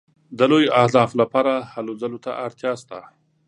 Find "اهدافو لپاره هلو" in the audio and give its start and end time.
0.81-1.93